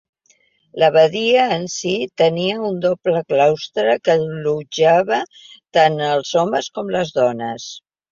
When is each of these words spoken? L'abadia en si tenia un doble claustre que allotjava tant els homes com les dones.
L'abadia 0.83 1.41
en 1.55 1.65
si 1.73 1.91
tenia 2.21 2.55
un 2.69 2.79
doble 2.85 3.21
claustre 3.33 3.93
que 4.09 4.15
allotjava 4.15 5.19
tant 5.79 6.01
els 6.07 6.33
homes 6.45 6.71
com 6.79 6.91
les 6.97 7.13
dones. 7.19 7.69